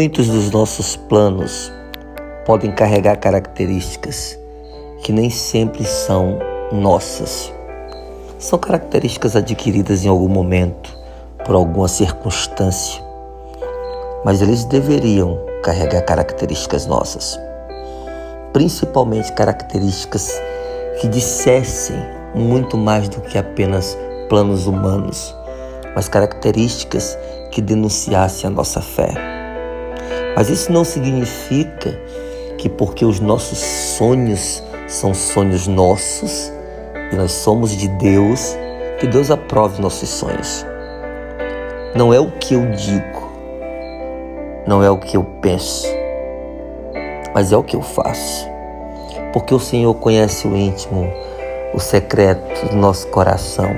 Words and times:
Muitos 0.00 0.28
dos 0.28 0.50
nossos 0.50 0.96
planos 0.96 1.70
podem 2.46 2.72
carregar 2.72 3.18
características 3.18 4.38
que 5.02 5.12
nem 5.12 5.28
sempre 5.28 5.84
são 5.84 6.38
nossas. 6.72 7.52
São 8.38 8.58
características 8.58 9.36
adquiridas 9.36 10.02
em 10.02 10.08
algum 10.08 10.26
momento, 10.26 10.90
por 11.44 11.54
alguma 11.54 11.86
circunstância, 11.86 13.04
mas 14.24 14.40
eles 14.40 14.64
deveriam 14.64 15.38
carregar 15.62 16.00
características 16.00 16.86
nossas, 16.86 17.38
principalmente 18.54 19.30
características 19.34 20.32
que 20.98 21.08
dissessem 21.08 21.96
muito 22.34 22.74
mais 22.78 23.06
do 23.06 23.20
que 23.20 23.36
apenas 23.36 23.98
planos 24.30 24.66
humanos, 24.66 25.36
mas 25.94 26.08
características 26.08 27.18
que 27.50 27.60
denunciassem 27.60 28.48
a 28.48 28.50
nossa 28.50 28.80
fé. 28.80 29.39
Mas 30.34 30.48
isso 30.48 30.72
não 30.72 30.84
significa 30.84 31.98
que 32.56 32.68
porque 32.68 33.04
os 33.04 33.20
nossos 33.20 33.58
sonhos 33.58 34.62
são 34.86 35.14
sonhos 35.14 35.66
nossos 35.66 36.52
e 37.12 37.16
nós 37.16 37.32
somos 37.32 37.76
de 37.76 37.88
Deus, 37.88 38.56
que 38.98 39.06
Deus 39.06 39.30
aprove 39.30 39.80
nossos 39.80 40.08
sonhos. 40.08 40.66
Não 41.94 42.12
é 42.14 42.20
o 42.20 42.30
que 42.30 42.54
eu 42.54 42.70
digo, 42.70 43.30
não 44.66 44.82
é 44.82 44.90
o 44.90 44.98
que 44.98 45.16
eu 45.16 45.24
penso, 45.40 45.88
mas 47.34 47.50
é 47.52 47.56
o 47.56 47.62
que 47.62 47.76
eu 47.76 47.82
faço. 47.82 48.48
Porque 49.32 49.54
o 49.54 49.60
Senhor 49.60 49.94
conhece 49.94 50.46
o 50.46 50.56
íntimo, 50.56 51.08
o 51.72 51.80
secreto 51.80 52.68
do 52.68 52.76
nosso 52.76 53.08
coração 53.08 53.70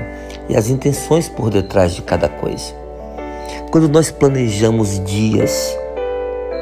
e 0.49 0.55
as 0.55 0.69
intenções 0.69 1.29
por 1.29 1.49
detrás 1.49 1.93
de 1.93 2.01
cada 2.01 2.27
coisa. 2.27 2.73
Quando 3.71 3.89
nós 3.89 4.11
planejamos 4.11 4.99
dias, 5.03 5.77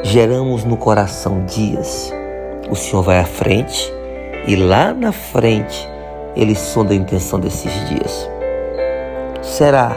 geramos 0.04 0.64
no 0.64 0.76
coração 0.76 1.46
dias. 1.46 2.12
O 2.70 2.76
Senhor 2.76 3.04
vai 3.04 3.20
à 3.20 3.26
frente 3.26 3.92
e 4.48 4.56
lá 4.56 4.94
na 4.94 5.12
frente 5.12 5.88
ele 6.36 6.56
sonda 6.56 6.94
a 6.94 6.96
intenção 6.96 7.40
desses 7.40 7.72
dias. 7.88 8.30
Será 9.42 9.96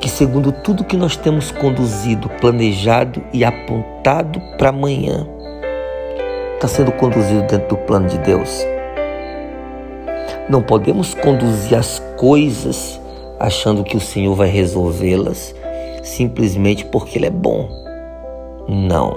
que, 0.00 0.08
segundo 0.08 0.52
tudo 0.52 0.84
que 0.84 0.96
nós 0.96 1.16
temos 1.16 1.50
conduzido, 1.50 2.28
planejado 2.40 3.22
e 3.32 3.44
apontado 3.44 4.40
para 4.58 4.70
amanhã, 4.70 5.26
está 6.54 6.68
sendo 6.68 6.92
conduzido 6.92 7.42
dentro 7.42 7.68
do 7.68 7.76
plano 7.76 8.06
de 8.08 8.18
Deus? 8.18 8.64
Não 10.48 10.62
podemos 10.62 11.14
conduzir 11.14 11.78
as 11.78 12.02
coisas 12.16 13.00
achando 13.38 13.84
que 13.84 13.96
o 13.96 14.00
Senhor 14.00 14.34
vai 14.34 14.48
resolvê-las 14.48 15.54
simplesmente 16.02 16.84
porque 16.86 17.18
Ele 17.18 17.26
é 17.26 17.30
bom. 17.30 17.87
Não. 18.68 19.16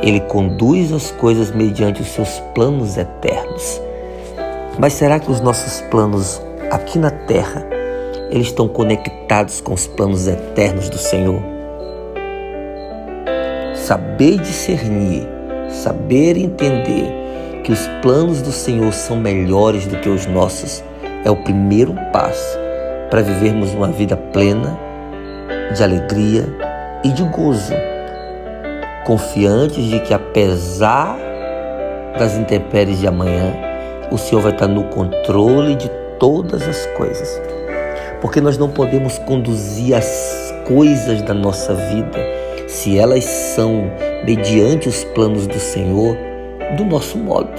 Ele 0.00 0.20
conduz 0.20 0.92
as 0.92 1.10
coisas 1.10 1.50
mediante 1.50 2.02
os 2.02 2.08
seus 2.08 2.40
planos 2.54 2.96
eternos. 2.96 3.80
Mas 4.78 4.92
será 4.92 5.18
que 5.18 5.30
os 5.30 5.40
nossos 5.40 5.80
planos 5.90 6.40
aqui 6.70 6.98
na 6.98 7.10
terra, 7.10 7.66
eles 8.30 8.48
estão 8.48 8.68
conectados 8.68 9.60
com 9.60 9.74
os 9.74 9.88
planos 9.88 10.28
eternos 10.28 10.88
do 10.88 10.98
Senhor? 10.98 11.42
Saber 13.74 14.38
discernir, 14.38 15.28
saber 15.68 16.36
entender 16.36 17.62
que 17.64 17.72
os 17.72 17.88
planos 18.02 18.40
do 18.40 18.52
Senhor 18.52 18.92
são 18.92 19.16
melhores 19.16 19.86
do 19.86 19.96
que 19.98 20.08
os 20.08 20.26
nossos 20.26 20.82
é 21.24 21.30
o 21.30 21.36
primeiro 21.36 21.94
passo 22.12 22.58
para 23.10 23.22
vivermos 23.22 23.72
uma 23.74 23.88
vida 23.88 24.16
plena 24.16 24.78
de 25.74 25.82
alegria 25.82 26.46
e 27.02 27.08
de 27.08 27.22
gozo 27.24 27.74
confiantes 29.04 29.84
de 29.84 30.00
que 30.00 30.12
apesar 30.12 31.16
das 32.18 32.36
intempéries 32.36 32.98
de 32.98 33.06
amanhã, 33.06 33.54
o 34.10 34.18
Senhor 34.18 34.40
vai 34.40 34.52
estar 34.52 34.68
no 34.68 34.84
controle 34.84 35.74
de 35.74 35.90
todas 36.18 36.62
as 36.66 36.86
coisas. 36.96 37.40
Porque 38.20 38.40
nós 38.40 38.56
não 38.56 38.70
podemos 38.70 39.18
conduzir 39.20 39.94
as 39.94 40.54
coisas 40.66 41.20
da 41.22 41.34
nossa 41.34 41.74
vida 41.74 42.18
se 42.66 42.98
elas 42.98 43.24
são 43.24 43.90
mediante 44.24 44.88
os 44.88 45.04
planos 45.04 45.46
do 45.46 45.58
Senhor 45.58 46.16
do 46.76 46.84
nosso 46.84 47.18
modo, 47.18 47.52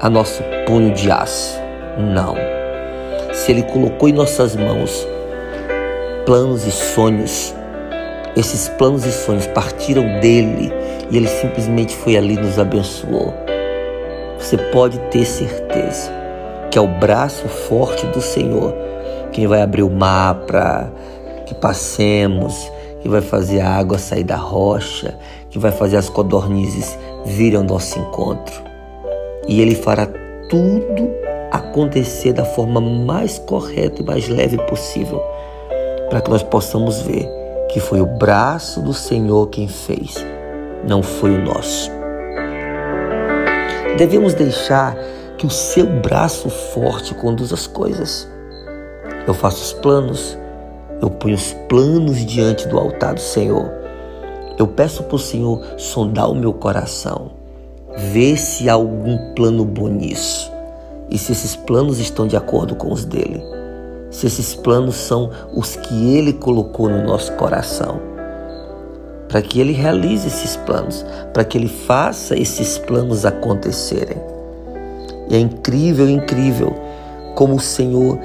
a 0.00 0.10
nosso 0.10 0.42
punho 0.66 0.92
de 0.92 1.10
aço. 1.10 1.58
Não. 1.98 2.36
Se 3.32 3.52
Ele 3.52 3.62
colocou 3.62 4.08
em 4.08 4.12
nossas 4.12 4.54
mãos 4.54 5.06
planos 6.26 6.66
e 6.66 6.72
sonhos 6.72 7.54
esses 8.36 8.68
planos 8.68 9.06
e 9.06 9.12
sonhos 9.12 9.46
partiram 9.46 10.20
dele 10.20 10.70
e 11.10 11.16
ele 11.16 11.26
simplesmente 11.26 11.96
foi 11.96 12.16
ali 12.16 12.34
e 12.34 12.40
nos 12.40 12.58
abençoou. 12.58 13.32
Você 14.38 14.58
pode 14.58 14.98
ter 15.10 15.24
certeza 15.24 16.12
que 16.70 16.78
é 16.78 16.82
o 16.82 16.86
braço 16.86 17.48
forte 17.48 18.04
do 18.08 18.20
Senhor 18.20 18.74
quem 19.32 19.46
vai 19.46 19.62
abrir 19.62 19.82
o 19.82 19.90
mar 19.90 20.34
para 20.46 20.90
que 21.46 21.54
passemos, 21.54 22.70
que 23.00 23.08
vai 23.08 23.22
fazer 23.22 23.60
a 23.60 23.70
água 23.70 23.98
sair 23.98 24.24
da 24.24 24.36
rocha, 24.36 25.16
que 25.48 25.58
vai 25.58 25.72
fazer 25.72 25.96
as 25.96 26.08
codornizes 26.08 26.98
virem 27.24 27.58
ao 27.58 27.64
nosso 27.64 27.98
encontro. 27.98 28.62
E 29.48 29.60
ele 29.60 29.74
fará 29.74 30.06
tudo 30.48 31.10
acontecer 31.50 32.32
da 32.32 32.44
forma 32.44 32.80
mais 32.80 33.38
correta 33.38 34.02
e 34.02 34.04
mais 34.04 34.28
leve 34.28 34.58
possível, 34.66 35.22
para 36.10 36.20
que 36.20 36.30
nós 36.30 36.42
possamos 36.42 37.00
ver 37.02 37.45
que 37.68 37.80
foi 37.80 38.00
o 38.00 38.06
braço 38.06 38.80
do 38.80 38.92
Senhor 38.92 39.48
quem 39.48 39.68
fez, 39.68 40.14
não 40.86 41.02
foi 41.02 41.30
o 41.30 41.44
nosso. 41.44 41.90
Devemos 43.96 44.34
deixar 44.34 44.96
que 45.38 45.46
o 45.46 45.50
seu 45.50 45.86
braço 45.86 46.48
forte 46.48 47.14
conduza 47.14 47.54
as 47.54 47.66
coisas. 47.66 48.28
Eu 49.26 49.34
faço 49.34 49.62
os 49.62 49.72
planos, 49.72 50.38
eu 51.00 51.10
ponho 51.10 51.34
os 51.34 51.52
planos 51.68 52.24
diante 52.24 52.68
do 52.68 52.78
altar 52.78 53.14
do 53.14 53.20
Senhor. 53.20 53.70
Eu 54.58 54.66
peço 54.66 55.02
para 55.02 55.16
o 55.16 55.18
Senhor 55.18 55.62
sondar 55.76 56.30
o 56.30 56.34
meu 56.34 56.52
coração, 56.52 57.32
ver 58.12 58.36
se 58.36 58.68
há 58.68 58.74
algum 58.74 59.34
plano 59.34 59.64
bom 59.64 59.88
nisso 59.88 60.50
e 61.10 61.18
se 61.18 61.32
esses 61.32 61.54
planos 61.54 61.98
estão 61.98 62.26
de 62.26 62.36
acordo 62.36 62.74
com 62.74 62.92
os 62.92 63.04
dele 63.04 63.42
se 64.16 64.26
esses 64.26 64.54
planos 64.54 64.94
são 64.94 65.30
os 65.54 65.76
que 65.76 66.16
Ele 66.16 66.32
colocou 66.32 66.88
no 66.88 67.04
nosso 67.04 67.32
coração. 67.32 68.00
Para 69.28 69.42
que 69.42 69.60
Ele 69.60 69.72
realize 69.72 70.26
esses 70.26 70.56
planos, 70.56 71.04
para 71.34 71.44
que 71.44 71.58
Ele 71.58 71.68
faça 71.68 72.34
esses 72.34 72.78
planos 72.78 73.26
acontecerem. 73.26 74.16
E 75.28 75.36
é 75.36 75.38
incrível, 75.38 76.08
incrível 76.08 76.74
como 77.34 77.56
o 77.56 77.60
Senhor, 77.60 78.18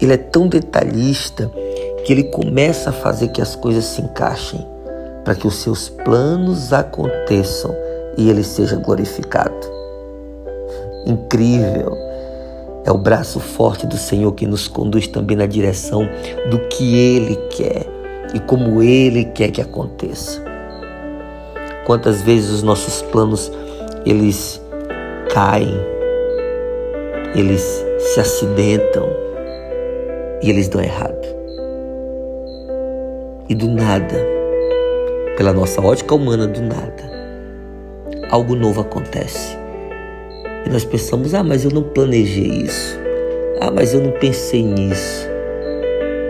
Ele 0.00 0.12
é 0.12 0.16
tão 0.16 0.48
detalhista 0.48 1.48
que 2.04 2.12
Ele 2.12 2.24
começa 2.24 2.90
a 2.90 2.92
fazer 2.92 3.28
que 3.28 3.40
as 3.40 3.54
coisas 3.54 3.84
se 3.84 4.02
encaixem 4.02 4.66
para 5.24 5.36
que 5.36 5.46
os 5.46 5.54
seus 5.62 5.88
planos 5.88 6.72
aconteçam 6.72 7.72
e 8.18 8.28
Ele 8.28 8.42
seja 8.42 8.74
glorificado. 8.74 9.70
Incrível 11.06 12.11
é 12.84 12.90
o 12.90 12.98
braço 12.98 13.38
forte 13.38 13.86
do 13.86 13.96
Senhor 13.96 14.32
que 14.32 14.46
nos 14.46 14.66
conduz 14.66 15.06
também 15.06 15.36
na 15.36 15.46
direção 15.46 16.08
do 16.50 16.58
que 16.68 16.96
Ele 16.96 17.36
quer 17.50 17.86
e 18.34 18.40
como 18.40 18.82
Ele 18.82 19.24
quer 19.26 19.50
que 19.50 19.60
aconteça. 19.60 20.42
Quantas 21.86 22.22
vezes 22.22 22.50
os 22.50 22.62
nossos 22.62 23.02
planos 23.02 23.50
eles 24.04 24.60
caem, 25.32 25.74
eles 27.34 27.84
se 27.98 28.20
acidentam 28.20 29.08
e 30.42 30.50
eles 30.50 30.68
dão 30.68 30.82
errado. 30.82 31.26
E 33.48 33.54
do 33.54 33.68
nada, 33.68 34.16
pela 35.36 35.52
nossa 35.52 35.80
ótica 35.80 36.14
humana, 36.14 36.46
do 36.46 36.62
nada, 36.62 37.02
algo 38.30 38.54
novo 38.54 38.80
acontece. 38.80 39.61
E 40.64 40.70
nós 40.70 40.84
pensamos: 40.84 41.34
ah, 41.34 41.42
mas 41.42 41.64
eu 41.64 41.70
não 41.70 41.82
planejei 41.82 42.64
isso. 42.64 42.98
Ah, 43.60 43.70
mas 43.70 43.92
eu 43.92 44.00
não 44.00 44.12
pensei 44.12 44.62
nisso. 44.62 45.28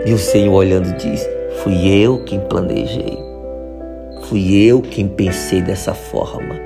E 0.05 0.13
o 0.13 0.17
Senhor 0.17 0.53
olhando 0.53 0.95
diz: 0.97 1.27
fui 1.63 1.87
eu 1.87 2.23
quem 2.23 2.39
planejei. 2.39 3.17
Fui 4.23 4.55
eu 4.55 4.81
quem 4.81 5.07
pensei 5.07 5.61
dessa 5.61 5.93
forma. 5.93 6.59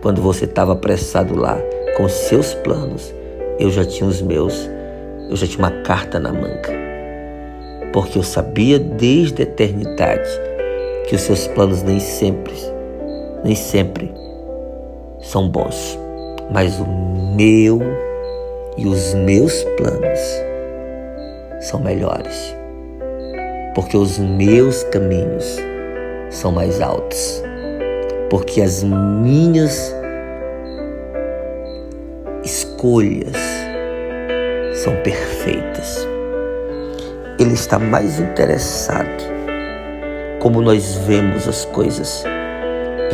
Quando 0.00 0.22
você 0.22 0.44
estava 0.44 0.72
apressado 0.72 1.34
lá 1.34 1.58
com 1.96 2.08
seus 2.08 2.54
planos, 2.54 3.12
eu 3.58 3.70
já 3.70 3.84
tinha 3.84 4.08
os 4.08 4.22
meus. 4.22 4.68
Eu 5.28 5.34
já 5.34 5.46
tinha 5.46 5.58
uma 5.58 5.82
carta 5.82 6.20
na 6.20 6.32
manga. 6.32 6.72
Porque 7.92 8.18
eu 8.18 8.22
sabia 8.22 8.78
desde 8.78 9.42
a 9.42 9.44
eternidade 9.44 10.28
que 11.08 11.16
os 11.16 11.22
seus 11.22 11.48
planos 11.48 11.82
nem 11.82 11.98
sempre, 11.98 12.54
nem 13.42 13.54
sempre 13.54 14.12
são 15.20 15.48
bons 15.48 16.05
mas 16.50 16.78
o 16.78 16.86
meu 16.86 17.80
e 18.76 18.86
os 18.86 19.14
meus 19.14 19.64
planos 19.76 20.20
são 21.60 21.80
melhores, 21.80 22.54
porque 23.74 23.96
os 23.96 24.18
meus 24.18 24.82
caminhos 24.84 25.58
são 26.30 26.52
mais 26.52 26.80
altos, 26.80 27.42
porque 28.30 28.60
as 28.60 28.82
minhas 28.82 29.94
escolhas 32.44 33.36
são 34.74 34.94
perfeitas. 35.02 36.06
Ele 37.38 37.54
está 37.54 37.78
mais 37.78 38.18
interessado 38.20 39.36
como 40.40 40.62
nós 40.62 40.94
vemos 41.06 41.48
as 41.48 41.64
coisas, 41.64 42.24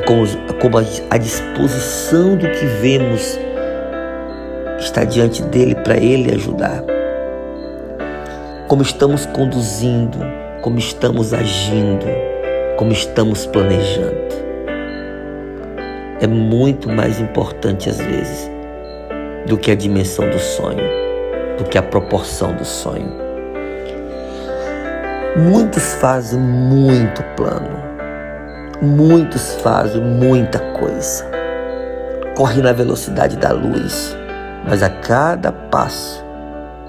como, 0.00 0.26
como 0.60 0.78
a, 0.78 0.82
a 1.10 1.18
disposição 1.18 2.36
do 2.36 2.48
que 2.50 2.64
vemos 2.80 3.38
está 4.78 5.04
diante 5.04 5.42
dele 5.44 5.74
para 5.76 5.96
ele 5.96 6.34
ajudar. 6.34 6.82
Como 8.68 8.82
estamos 8.82 9.26
conduzindo, 9.26 10.18
como 10.62 10.78
estamos 10.78 11.34
agindo, 11.34 12.06
como 12.76 12.92
estamos 12.92 13.46
planejando. 13.46 14.32
É 16.20 16.26
muito 16.26 16.88
mais 16.88 17.20
importante 17.20 17.88
às 17.88 17.98
vezes 17.98 18.50
do 19.46 19.58
que 19.58 19.70
a 19.70 19.74
dimensão 19.74 20.28
do 20.30 20.38
sonho, 20.38 20.84
do 21.58 21.64
que 21.64 21.76
a 21.76 21.82
proporção 21.82 22.54
do 22.54 22.64
sonho. 22.64 23.12
Muitos 25.36 25.94
fazem 25.94 26.38
muito 26.38 27.22
plano, 27.36 27.68
muitos 28.82 29.54
fazem 29.62 30.02
muita 30.02 30.58
coisa, 30.58 31.24
correm 32.36 32.62
na 32.62 32.72
velocidade 32.72 33.36
da 33.36 33.52
luz, 33.52 34.16
mas 34.68 34.82
a 34.82 34.90
cada 34.90 35.52
passo 35.52 36.24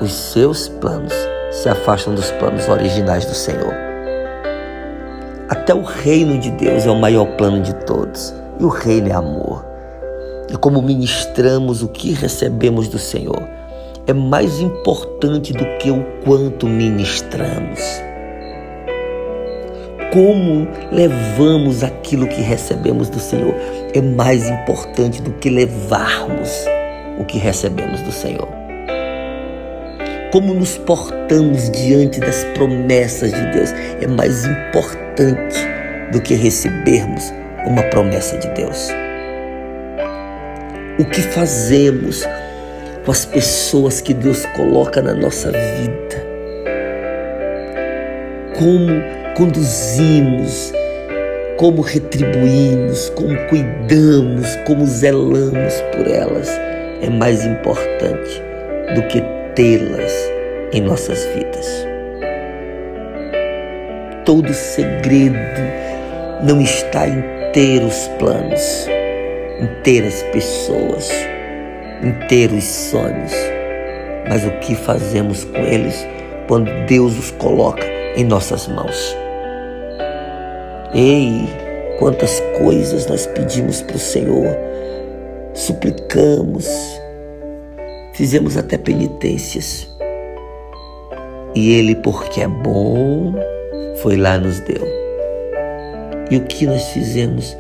os 0.01 0.12
seus 0.12 0.68
planos 0.68 1.13
se 1.51 1.69
afastam 1.69 2.16
dos 2.16 2.31
planos 2.31 2.68
originais 2.68 3.25
do 3.25 3.36
Senhor. 3.36 3.72
Até 5.48 5.72
o 5.75 5.84
reino 5.84 6.40
de 6.40 6.50
Deus 6.50 6.84
é 6.84 6.90
o 6.90 6.95
maior 6.95 7.28
plano 7.38 7.62
de 7.62 7.75
todos, 7.86 8.34
e 8.60 8.63
o 8.63 8.69
reino 8.69 9.10
é 9.10 9.13
amor. 9.13 9.63
E 10.50 10.57
como 10.57 10.81
ministramos 10.81 11.84
o 11.84 11.88
que 11.88 12.12
recebemos 12.13 12.88
do 12.88 12.98
Senhor 12.98 13.48
é 14.07 14.13
mais 14.13 14.60
importante 14.60 15.54
do 15.54 15.63
que 15.78 15.92
o 15.92 16.04
quanto 16.25 16.66
ministramos 16.66 18.12
como 20.13 20.68
levamos 20.92 21.83
aquilo 21.83 22.27
que 22.27 22.39
recebemos 22.39 23.10
do 23.10 23.19
Senhor 23.19 23.56
é 23.95 24.00
mais 24.00 24.48
importante 24.48 25.19
do 25.24 25.31
que 25.33 25.50
levarmos 25.50 26.51
o 27.18 27.25
que 27.25 27.39
recebemos 27.39 28.00
do 28.01 28.12
Senhor. 28.12 28.48
Como 30.31 30.54
nos 30.54 30.77
portamos 30.77 31.68
diante 31.71 32.19
das 32.19 32.44
promessas 32.54 33.33
de 33.33 33.51
Deus 33.54 33.71
é 34.01 34.06
mais 34.06 34.45
importante 34.45 35.57
do 36.12 36.21
que 36.21 36.36
recebermos 36.36 37.33
uma 37.65 37.81
promessa 37.81 38.38
de 38.38 38.50
Deus. 38.50 38.89
O 41.00 41.06
que 41.06 41.24
fazemos 41.24 42.24
com 43.04 43.12
as 43.12 43.25
pessoas 43.25 44.00
que 44.00 44.13
Deus 44.13 44.45
coloca 44.56 45.01
na 45.01 45.15
nossa 45.15 45.51
vida? 45.51 46.24
Como 48.60 49.23
conduzimos, 49.35 50.71
como 51.57 51.81
retribuímos, 51.81 53.09
como 53.12 53.35
cuidamos, 53.47 54.56
como 54.65 54.85
zelamos 54.85 55.74
por 55.91 56.07
elas 56.07 56.50
é 57.01 57.09
mais 57.09 57.45
importante 57.45 58.41
do 58.95 59.01
que 59.07 59.21
tê-las 59.56 60.13
em 60.71 60.81
nossas 60.81 61.25
vidas. 61.35 61.88
Todo 64.25 64.53
segredo 64.53 65.36
não 66.44 66.62
está 66.62 67.07
em 67.07 67.21
ter 67.51 67.83
os 67.83 68.07
planos, 68.19 68.88
em 69.59 69.68
ter 69.83 70.06
as 70.06 70.24
pessoas, 70.31 71.12
em 72.01 72.12
ter 72.27 72.51
os 72.51 72.63
sonhos, 72.63 73.33
mas 74.29 74.45
o 74.45 74.51
que 74.59 74.75
fazemos 74.75 75.44
com 75.44 75.59
eles 75.59 76.07
quando 76.47 76.71
Deus 76.86 77.18
os 77.18 77.31
coloca 77.31 77.83
em 78.15 78.24
nossas 78.24 78.68
mãos. 78.68 79.23
Ei, 80.95 81.50
quantas 81.98 82.40
coisas 82.56 83.07
nós 83.07 83.25
pedimos 83.25 83.81
para 83.81 83.95
o 83.95 84.00
Senhor, 84.00 84.56
suplicamos, 85.51 86.68
fizemos 88.13 88.56
até 88.57 88.78
penitências. 88.78 89.90
E 91.56 91.74
Ele, 91.74 91.95
porque 91.95 92.42
é 92.42 92.48
bom, 92.48 93.34
foi 94.04 94.18
lá 94.18 94.38
nos 94.38 94.60
deu. 94.60 94.86
E 96.30 96.38
o 96.38 96.42
que 96.42 96.68
nós 96.68 96.84
fizemos 96.90 97.57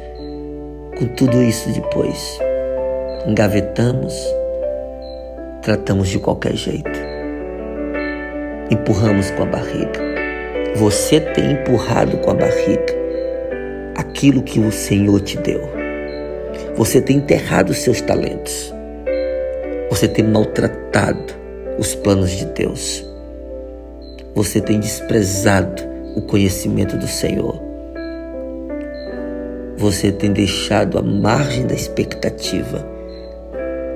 com 0.99 1.07
tudo 1.15 1.41
isso 1.41 1.71
depois? 1.71 2.37
Engavetamos, 3.27 4.13
tratamos 5.63 6.07
de 6.07 6.19
qualquer 6.19 6.53
jeito, 6.55 6.99
empurramos 8.69 9.31
com 9.31 9.41
a 9.41 9.47
barriga. 9.47 10.13
Você 10.75 11.19
tem 11.19 11.53
empurrado 11.53 12.17
com 12.17 12.29
a 12.29 12.35
barriga 12.35 13.02
aquilo 14.23 14.41
que 14.41 14.57
o 14.57 14.71
Senhor 14.71 15.19
te 15.19 15.37
deu. 15.37 15.59
Você 16.77 17.01
tem 17.01 17.17
enterrado 17.17 17.71
os 17.71 17.79
seus 17.79 17.99
talentos. 17.99 18.73
Você 19.89 20.07
tem 20.07 20.25
maltratado 20.25 21.33
os 21.77 21.93
planos 21.93 22.31
de 22.31 22.45
Deus. 22.45 23.05
Você 24.33 24.61
tem 24.61 24.79
desprezado 24.79 25.83
o 26.15 26.21
conhecimento 26.21 26.95
do 26.95 27.05
Senhor. 27.05 27.61
Você 29.75 30.09
tem 30.09 30.31
deixado 30.31 30.97
à 30.97 31.01
margem 31.01 31.67
da 31.67 31.73
expectativa 31.73 32.87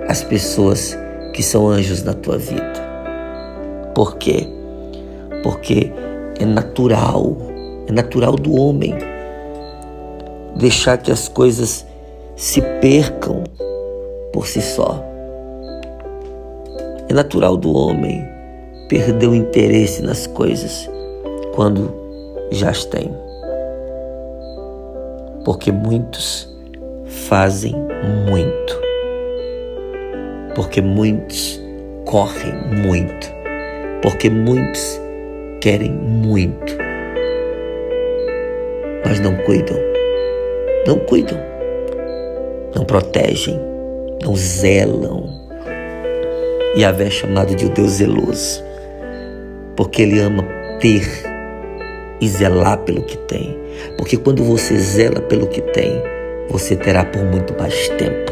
as 0.09 0.25
pessoas 0.25 0.97
que 1.31 1.41
são 1.41 1.69
anjos 1.69 2.03
na 2.03 2.13
tua 2.13 2.37
vida. 2.37 2.85
Por 3.95 4.17
quê? 4.17 4.45
Porque 5.41 5.89
é 6.37 6.45
natural, 6.45 7.37
é 7.87 7.93
natural 7.93 8.35
do 8.35 8.53
homem 8.53 8.93
deixar 10.57 10.97
que 10.97 11.11
as 11.11 11.27
coisas 11.27 11.85
se 12.35 12.61
percam 12.81 13.43
por 14.33 14.47
si 14.47 14.61
só. 14.61 15.03
É 17.07 17.13
natural 17.13 17.55
do 17.55 17.73
homem 17.73 18.27
perder 18.89 19.27
o 19.27 19.35
interesse 19.35 20.01
nas 20.01 20.25
coisas 20.27 20.89
quando 21.55 21.93
já 22.51 22.69
as 22.69 22.83
tem. 22.85 23.11
Porque 25.45 25.71
muitos 25.71 26.53
fazem 27.05 27.73
muito. 28.29 28.81
Porque 30.55 30.81
muitos 30.81 31.61
correm 32.05 32.53
muito. 32.83 33.31
Porque 34.01 34.29
muitos 34.29 34.99
querem 35.61 35.91
muito. 35.91 36.75
Mas 39.05 39.19
não 39.19 39.35
cuidam 39.37 39.86
não 40.87 40.97
cuidam, 40.99 41.37
não 42.73 42.85
protegem, 42.85 43.59
não 44.23 44.33
zelam. 44.37 45.29
E 46.75 46.79
Yahvé 46.79 47.07
é 47.07 47.09
chamado 47.09 47.53
de 47.53 47.65
o 47.65 47.69
Deus 47.69 47.91
zeloso, 47.91 48.63
porque 49.75 50.03
Ele 50.03 50.21
ama 50.21 50.45
ter 50.79 51.05
e 52.21 52.27
zelar 52.29 52.77
pelo 52.79 53.03
que 53.03 53.17
tem. 53.17 53.59
Porque 53.97 54.15
quando 54.15 54.45
você 54.45 54.77
zela 54.77 55.19
pelo 55.19 55.47
que 55.47 55.59
tem, 55.61 56.01
você 56.49 56.73
terá 56.77 57.03
por 57.03 57.21
muito 57.25 57.53
mais 57.59 57.89
tempo. 57.89 58.31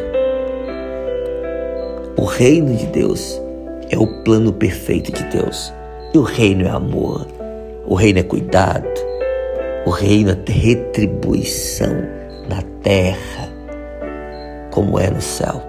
O 2.18 2.24
reino 2.24 2.74
de 2.74 2.86
Deus 2.86 3.42
é 3.90 3.98
o 3.98 4.08
plano 4.24 4.54
perfeito 4.54 5.12
de 5.12 5.24
Deus. 5.26 5.74
E 6.14 6.18
o 6.18 6.24
reino 6.24 6.66
é 6.66 6.70
amor, 6.70 7.28
o 7.86 7.96
reino 7.96 8.20
é 8.20 8.24
cuidado, 8.24 8.88
o 9.86 9.90
reino 9.90 10.32
é 10.32 10.52
retribuição 10.52 12.25
na 12.48 12.62
terra 12.82 13.50
como 14.72 15.00
é 15.00 15.10
no 15.10 15.22
céu. 15.22 15.62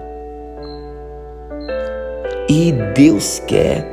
E 2.49 2.71
Deus 2.93 3.41
quer 3.47 3.85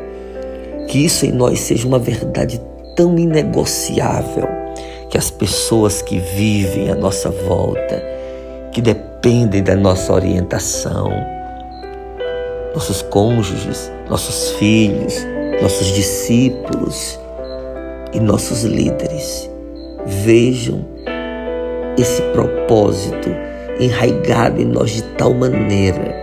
que 0.88 1.04
isso 1.04 1.24
em 1.24 1.32
nós 1.32 1.60
seja 1.60 1.86
uma 1.86 1.98
verdade 1.98 2.60
tão 2.96 3.18
inegociável 3.18 4.46
que 5.10 5.18
as 5.18 5.30
pessoas 5.30 6.02
que 6.02 6.18
vivem 6.18 6.90
à 6.90 6.94
nossa 6.94 7.30
volta, 7.30 8.02
que 8.72 8.80
dependem 8.80 9.62
da 9.62 9.76
nossa 9.76 10.12
orientação, 10.12 11.10
nossos 12.74 13.02
cônjuges, 13.02 13.90
nossos 14.08 14.50
filhos, 14.52 15.14
nossos 15.62 15.86
discípulos 15.88 17.18
e 18.12 18.20
nossos 18.20 18.64
líderes, 18.64 19.48
vejam 20.04 20.84
esse 21.96 22.22
propósito 22.32 23.30
enraigado 23.78 24.60
em 24.60 24.64
nós 24.64 24.90
de 24.90 25.02
tal 25.02 25.32
maneira 25.34 26.14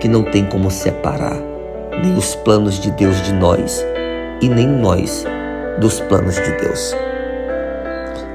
que 0.00 0.08
não 0.08 0.24
tem 0.24 0.44
como 0.46 0.70
separar 0.70 1.36
nem 2.02 2.16
os 2.16 2.34
planos 2.36 2.78
de 2.78 2.90
Deus 2.92 3.20
de 3.22 3.32
nós 3.34 3.84
e 4.40 4.48
nem 4.48 4.66
nós 4.66 5.24
dos 5.78 6.00
planos 6.00 6.36
de 6.36 6.52
Deus. 6.58 6.94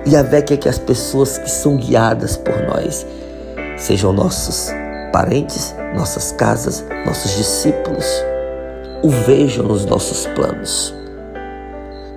E 0.05 0.15
a 0.15 0.22
Vé 0.22 0.41
quer 0.41 0.57
que 0.57 0.69
as 0.69 0.77
pessoas 0.77 1.38
que 1.38 1.50
são 1.50 1.77
guiadas 1.77 2.38
por 2.38 2.55
nós 2.67 3.05
sejam 3.77 4.13
nossos 4.13 4.72
parentes, 5.12 5.75
nossas 5.95 6.31
casas, 6.34 6.86
nossos 7.05 7.36
discípulos, 7.36 8.05
o 9.01 9.10
vejam 9.10 9.65
nos 9.65 9.86
nossos 9.86 10.27
planos, 10.27 10.93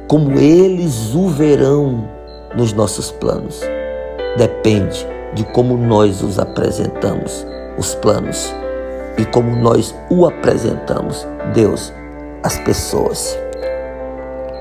como 0.06 0.38
eles 0.38 1.14
o 1.14 1.28
verão 1.28 2.08
nos 2.54 2.72
nossos 2.72 3.10
planos. 3.10 3.60
Depende 4.36 5.06
de 5.34 5.44
como 5.44 5.76
nós 5.76 6.22
os 6.22 6.38
apresentamos, 6.38 7.46
os 7.76 7.94
planos, 7.96 8.54
e 9.16 9.24
como 9.24 9.56
nós 9.56 9.94
o 10.10 10.26
apresentamos, 10.26 11.26
Deus, 11.54 11.92
as 12.42 12.58
pessoas. 12.60 13.36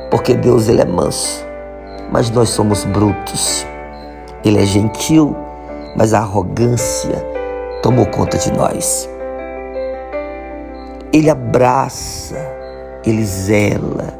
Porque 0.09 0.33
Deus 0.33 0.67
ele 0.67 0.81
é 0.81 0.85
manso, 0.85 1.45
mas 2.11 2.29
nós 2.31 2.49
somos 2.49 2.83
brutos. 2.85 3.65
Ele 4.43 4.59
é 4.59 4.65
gentil, 4.65 5.35
mas 5.95 6.13
a 6.13 6.19
arrogância 6.19 7.23
tomou 7.83 8.05
conta 8.07 8.37
de 8.37 8.51
nós. 8.53 9.09
Ele 11.13 11.29
abraça, 11.29 12.37
ele 13.05 13.23
zela, 13.23 14.13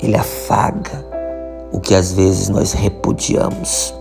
ele 0.00 0.16
afaga 0.16 1.09
o 1.72 1.80
que 1.80 1.94
às 1.94 2.12
vezes 2.12 2.48
nós 2.48 2.72
repudiamos. 2.72 3.94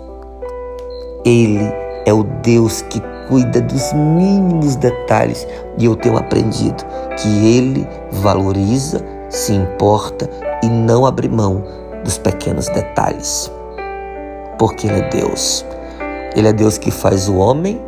Ele 1.25 1.71
é 2.05 2.13
o 2.13 2.23
Deus 2.41 2.81
que 2.83 3.01
cuida 3.27 3.61
dos 3.61 3.93
mínimos 3.93 4.75
detalhes 4.75 5.47
e 5.77 5.85
eu 5.85 5.95
tenho 5.95 6.17
aprendido 6.17 6.83
que 7.17 7.57
ele 7.57 7.88
valoriza, 8.11 9.05
se 9.29 9.53
importa 9.53 10.29
e 10.63 10.67
não 10.67 11.05
abre 11.05 11.29
mão 11.29 11.63
dos 12.03 12.17
pequenos 12.17 12.67
detalhes. 12.69 13.51
Porque 14.57 14.88
ele 14.88 14.99
é 14.99 15.09
Deus. 15.09 15.65
Ele 16.35 16.47
é 16.47 16.53
Deus 16.53 16.77
que 16.77 16.91
faz 16.91 17.29
o 17.29 17.35
homem, 17.38 17.79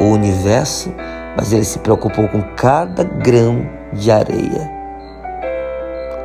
o 0.00 0.04
universo, 0.04 0.92
mas 1.36 1.52
ele 1.52 1.64
se 1.64 1.78
preocupou 1.80 2.28
com 2.28 2.42
cada 2.56 3.02
grão 3.02 3.66
de 3.92 4.10
areia. 4.10 4.70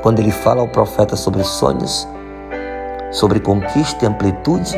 Quando 0.01 0.19
ele 0.19 0.31
fala 0.31 0.61
ao 0.61 0.67
profeta 0.67 1.15
sobre 1.15 1.43
sonhos, 1.43 2.07
sobre 3.11 3.39
conquista 3.39 4.05
e 4.05 4.07
amplitude, 4.07 4.75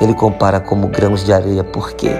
ele 0.00 0.14
compara 0.14 0.60
como 0.60 0.88
grãos 0.88 1.24
de 1.24 1.32
areia. 1.32 1.64
Por 1.64 1.92
quê? 1.92 2.10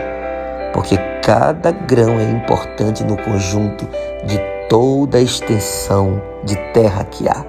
Porque 0.72 0.96
cada 1.22 1.70
grão 1.70 2.18
é 2.18 2.24
importante 2.24 3.04
no 3.04 3.16
conjunto 3.16 3.86
de 4.24 4.38
toda 4.68 5.18
a 5.18 5.20
extensão 5.20 6.20
de 6.44 6.56
terra 6.72 7.04
que 7.04 7.28
há. 7.28 7.44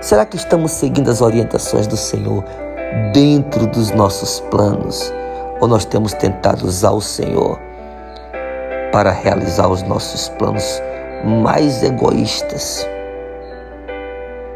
Será 0.00 0.24
que 0.24 0.36
estamos 0.36 0.72
seguindo 0.72 1.10
as 1.10 1.20
orientações 1.20 1.86
do 1.86 1.96
Senhor 1.96 2.44
dentro 3.12 3.66
dos 3.66 3.90
nossos 3.90 4.40
planos? 4.50 5.12
Ou 5.60 5.66
nós 5.66 5.84
temos 5.84 6.14
tentado 6.14 6.64
usar 6.66 6.92
o 6.92 7.00
Senhor 7.00 7.58
para 8.92 9.10
realizar 9.10 9.68
os 9.68 9.82
nossos 9.82 10.28
planos 10.30 10.80
mais 11.24 11.82
egoístas? 11.82 12.86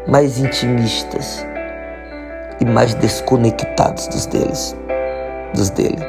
Mais 0.07 0.37
intimistas 0.37 1.45
e 2.59 2.65
mais 2.65 2.93
desconectados 2.95 4.07
dos 4.07 4.25
deles, 4.25 4.75
dos 5.53 5.69
dele. 5.69 6.03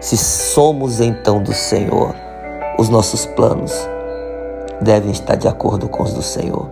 Se 0.00 0.16
somos 0.16 1.00
então 1.00 1.42
do 1.42 1.52
Senhor, 1.52 2.14
os 2.78 2.88
nossos 2.88 3.26
planos 3.26 3.72
devem 4.80 5.10
estar 5.10 5.36
de 5.36 5.48
acordo 5.48 5.88
com 5.88 6.02
os 6.02 6.12
do 6.12 6.22
Senhor. 6.22 6.68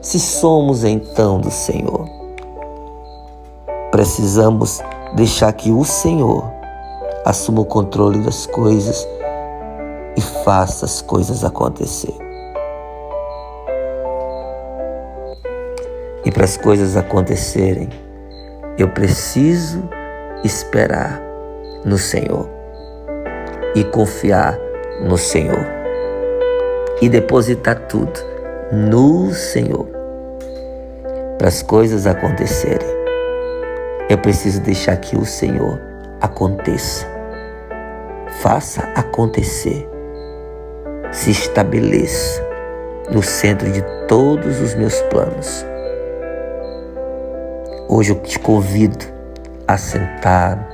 Se 0.00 0.18
somos 0.18 0.84
então 0.84 1.40
do 1.40 1.50
Senhor, 1.50 2.08
precisamos 3.90 4.80
deixar 5.14 5.52
que 5.52 5.70
o 5.70 5.84
Senhor 5.84 6.44
assuma 7.24 7.62
o 7.62 7.64
controle 7.64 8.20
das 8.20 8.46
coisas 8.46 9.06
e 10.16 10.20
faça 10.20 10.84
as 10.84 11.02
coisas 11.02 11.44
acontecer. 11.44 12.25
E 16.26 16.30
para 16.32 16.44
as 16.44 16.56
coisas 16.56 16.96
acontecerem, 16.96 17.88
eu 18.76 18.88
preciso 18.88 19.88
esperar 20.42 21.22
no 21.84 21.96
Senhor 21.96 22.50
e 23.76 23.84
confiar 23.84 24.58
no 25.04 25.16
Senhor 25.16 25.64
e 27.00 27.08
depositar 27.08 27.86
tudo 27.86 28.18
no 28.72 29.32
Senhor. 29.32 29.86
Para 31.38 31.46
as 31.46 31.62
coisas 31.62 32.08
acontecerem, 32.08 32.88
eu 34.10 34.18
preciso 34.18 34.60
deixar 34.62 34.96
que 34.96 35.16
o 35.16 35.24
Senhor 35.24 35.80
aconteça. 36.20 37.06
Faça 38.40 38.82
acontecer. 38.96 39.88
Se 41.12 41.30
estabeleça 41.30 42.44
no 43.12 43.22
centro 43.22 43.70
de 43.70 43.80
todos 44.08 44.60
os 44.60 44.74
meus 44.74 45.00
planos. 45.02 45.64
Hoje 47.88 48.10
eu 48.10 48.16
te 48.16 48.36
convido 48.40 49.06
a 49.68 49.78
sentar, 49.78 50.68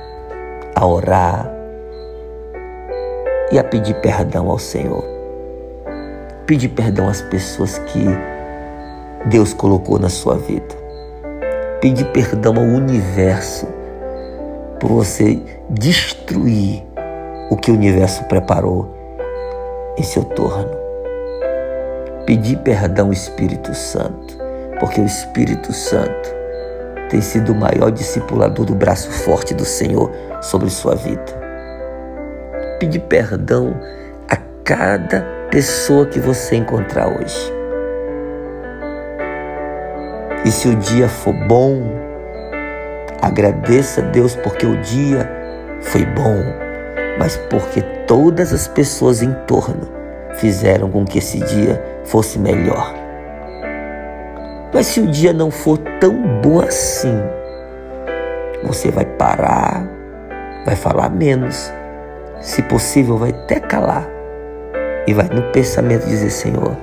a 0.75 0.83
orar 0.83 1.47
e 3.51 3.59
a 3.59 3.63
pedir 3.63 3.93
perdão 4.01 4.49
ao 4.49 4.57
Senhor. 4.57 5.03
Pedir 6.47 6.69
perdão 6.69 7.07
às 7.07 7.21
pessoas 7.21 7.77
que 7.77 8.03
Deus 9.27 9.53
colocou 9.53 9.99
na 9.99 10.09
sua 10.09 10.39
vida. 10.39 10.75
Pedir 11.79 12.05
perdão 12.05 12.55
ao 12.57 12.63
universo 12.63 13.67
por 14.79 14.89
você 14.89 15.39
destruir 15.69 16.83
o 17.51 17.55
que 17.55 17.69
o 17.69 17.75
universo 17.75 18.23
preparou 18.23 18.91
em 19.99 20.03
seu 20.03 20.23
torno. 20.23 20.75
Pedir 22.25 22.57
perdão 22.57 23.05
ao 23.07 23.13
Espírito 23.13 23.71
Santo, 23.75 24.35
porque 24.79 24.99
o 24.99 25.05
Espírito 25.05 25.71
Santo 25.71 26.42
tem 27.13 27.21
sido 27.21 27.51
o 27.51 27.55
maior 27.55 27.91
discipulador 27.91 28.65
do 28.65 28.73
braço 28.73 29.11
forte 29.11 29.53
do 29.53 29.63
Senhor 29.63 30.11
sobre 30.41 30.67
sua 30.71 30.95
vida. 30.95 31.21
Pedir 32.79 33.01
perdão 33.01 33.79
a 34.27 34.35
cada 34.63 35.21
pessoa 35.51 36.07
que 36.07 36.19
você 36.19 36.55
encontrar 36.55 37.07
hoje. 37.09 37.53
E 40.43 40.51
se 40.51 40.67
o 40.67 40.75
dia 40.75 41.07
for 41.07 41.35
bom, 41.47 41.83
agradeça 43.21 44.01
a 44.01 44.05
Deus 44.05 44.35
porque 44.35 44.65
o 44.65 44.81
dia 44.81 45.29
foi 45.81 46.03
bom, 46.03 46.43
mas 47.19 47.37
porque 47.47 47.83
todas 48.07 48.51
as 48.51 48.67
pessoas 48.67 49.21
em 49.21 49.31
torno 49.45 49.87
fizeram 50.33 50.89
com 50.89 51.05
que 51.05 51.19
esse 51.19 51.37
dia 51.41 51.79
fosse 52.05 52.39
melhor. 52.39 53.02
Mas 54.73 54.87
se 54.87 54.99
o 54.99 55.07
dia 55.07 55.31
não 55.31 55.51
for 55.51 55.77
tão 55.99 56.41
bom 56.41 56.59
assim, 56.59 57.21
você 58.63 58.89
vai 58.89 59.05
parar, 59.05 59.87
vai 60.65 60.75
falar 60.75 61.09
menos, 61.09 61.71
se 62.41 62.63
possível, 62.63 63.15
vai 63.15 63.29
até 63.29 63.59
calar 63.59 64.09
e 65.05 65.13
vai 65.13 65.29
no 65.29 65.43
pensamento 65.51 66.07
dizer: 66.07 66.31
Senhor, 66.31 66.75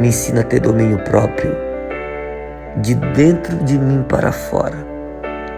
me 0.00 0.08
ensina 0.08 0.40
a 0.40 0.44
ter 0.44 0.58
domínio 0.58 0.98
próprio 1.04 1.56
de 2.78 2.96
dentro 2.96 3.56
de 3.58 3.78
mim 3.78 4.04
para 4.08 4.32
fora, 4.32 4.84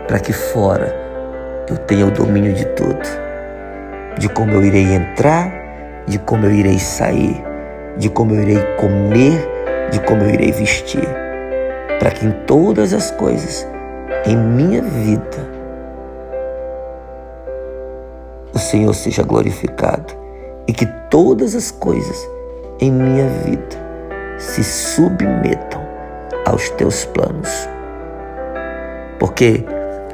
para 0.06 0.21
que 0.21 0.35
fora 0.35 0.95
eu 1.71 1.78
tenha 1.78 2.04
o 2.04 2.11
domínio 2.11 2.52
de 2.52 2.66
tudo, 2.66 3.09
de 4.18 4.28
como 4.28 4.52
eu 4.52 4.62
irei 4.62 4.92
entrar, 4.92 5.50
de 6.06 6.18
como 6.18 6.45
eu 6.45 6.52
irei 6.52 6.78
sair, 6.78 7.42
de 7.97 8.11
como 8.11 8.35
eu 8.35 8.42
irei 8.42 8.62
comer 8.76 9.56
de 9.90 10.00
como 10.00 10.23
eu 10.23 10.31
irei 10.31 10.52
vestir, 10.52 11.07
para 11.99 12.11
que 12.11 12.26
em 12.26 12.33
todas 12.47 12.93
as 12.93 13.11
coisas, 13.12 13.66
em 14.25 14.37
minha 14.37 14.83
vida, 14.83 15.57
o 18.55 18.59
Senhor 18.59 18.95
seja 18.95 19.23
glorificado 19.23 20.14
e 20.66 20.73
que 20.73 20.87
todas 21.11 21.55
as 21.55 21.71
coisas 21.71 22.16
em 22.81 22.90
minha 22.90 23.28
vida 23.28 23.76
se 24.38 24.62
submetam 24.64 25.81
aos 26.47 26.69
teus 26.71 27.05
planos. 27.05 27.69
Porque 29.19 29.64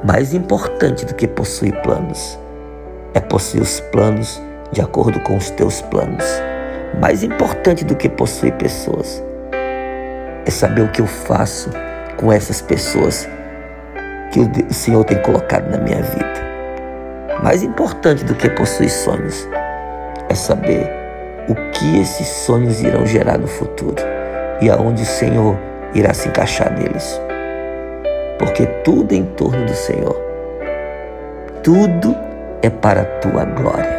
mais 0.05 0.35
importante 0.35 1.07
do 1.07 1.15
que 1.15 1.27
possuir 1.27 1.81
planos 1.83 2.39
é 3.15 3.21
possuir 3.21 3.63
os 3.63 3.81
planos 3.81 4.41
de 4.73 4.81
acordo 4.81 5.21
com 5.21 5.37
os 5.37 5.51
teus 5.51 5.81
planos. 5.83 6.25
Mais 7.01 7.23
importante 7.23 7.85
do 7.85 7.97
que 7.97 8.09
possuir 8.09 8.53
pessoas 8.55 9.23
é 10.47 10.51
saber 10.51 10.83
o 10.83 10.89
que 10.89 11.01
eu 11.01 11.07
faço 11.07 11.71
com 12.17 12.33
essas 12.33 12.61
pessoas 12.61 13.29
que 14.33 14.41
o 14.41 14.73
Senhor 14.73 15.05
tem 15.05 15.19
colocado 15.19 15.71
na 15.71 15.79
minha 15.79 16.03
vida. 16.03 16.43
Mais 17.43 17.63
importante 17.63 18.25
do 18.25 18.35
que 18.35 18.49
possuir 18.51 18.91
sonhos 18.91 19.49
é 20.29 20.35
saber 20.35 20.91
o 21.49 21.55
que 21.73 22.01
esses 22.01 22.27
sonhos 22.27 22.81
irão 22.81 23.05
gerar 23.05 23.39
no 23.39 23.49
futuro 23.49 23.97
e 24.61 24.71
aonde 24.71 25.03
o 25.03 25.07
Senhor 25.07 25.59
irá 25.95 26.15
se 26.15 26.29
encaixar 26.29 26.73
neles. 26.73 27.21
Porque 28.39 28.67
tudo 28.85 29.13
é 29.13 29.17
em 29.17 29.25
torno 29.25 29.67
do 29.67 29.75
Senhor. 29.75 30.17
Tudo 31.63 32.17
é 32.63 32.71
para 32.71 33.03
a 33.03 33.05
tua 33.05 33.45
glória. 33.45 33.92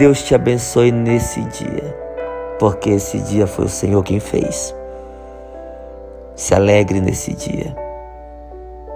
Deus 0.00 0.22
te 0.22 0.34
abençoe 0.34 0.90
nesse 0.90 1.42
dia, 1.42 1.94
porque 2.58 2.88
esse 2.88 3.18
dia 3.18 3.46
foi 3.46 3.66
o 3.66 3.68
Senhor 3.68 4.02
quem 4.02 4.18
fez. 4.18 4.74
Se 6.34 6.54
alegre 6.54 7.02
nesse 7.02 7.34
dia. 7.34 7.76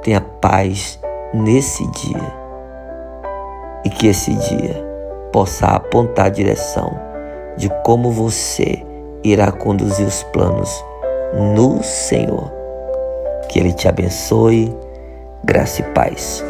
Tenha 0.03 0.23
paz 0.23 0.99
nesse 1.35 1.87
dia. 1.91 2.33
E 3.85 3.91
que 3.91 4.07
esse 4.07 4.33
dia 4.33 4.83
possa 5.31 5.67
apontar 5.67 6.25
a 6.25 6.31
direção 6.31 6.99
de 7.59 7.69
como 7.85 8.11
você 8.11 8.83
irá 9.23 9.53
conduzir 9.53 10.07
os 10.07 10.23
planos 10.23 10.83
no 11.35 11.83
Senhor. 11.83 12.51
Que 13.51 13.59
Ele 13.59 13.75
te 13.75 13.87
abençoe, 13.89 14.75
graça 15.45 15.83
e 15.83 15.85
paz. 15.93 16.43